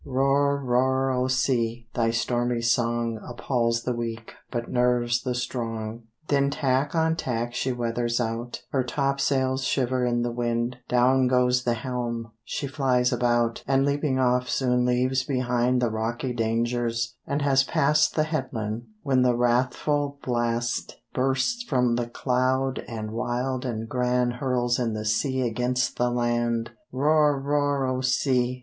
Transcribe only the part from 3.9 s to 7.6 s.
weak, but nerves the strong. Then tack on tack